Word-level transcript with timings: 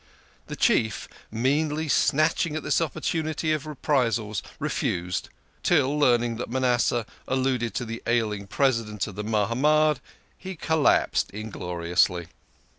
The 0.47 0.55
Chief, 0.55 1.07
meanly 1.29 1.87
snatching 1.87 2.55
at 2.55 2.63
this 2.63 2.81
op 2.81 2.95
portunity 2.95 3.53
of 3.53 3.67
reprisals, 3.67 4.41
refused, 4.57 5.29
till, 5.61 5.99
learning 5.99 6.37
that 6.37 6.49
Manasseh 6.49 7.05
alluded 7.27 7.75
to 7.75 7.85
the 7.85 8.01
ailing 8.07 8.47
President 8.47 9.05
of 9.05 9.13
the 9.13 9.23
Mahamad, 9.23 9.99
he 10.39 10.55
collapsed 10.55 11.29
ingloriously. 11.35 12.29